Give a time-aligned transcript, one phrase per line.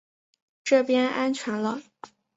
[0.63, 1.79] 这边安全了